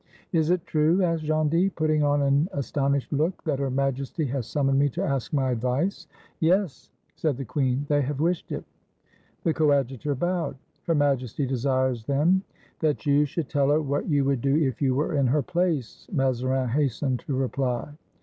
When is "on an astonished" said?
2.01-3.13